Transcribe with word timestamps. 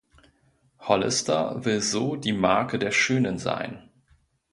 Hollister 0.79 1.61
will 1.63 1.79
so 1.79 2.15
„die 2.15 2.33
Marke 2.33 2.79
der 2.79 2.89
Schönen“ 2.89 3.37
sein. 3.37 3.91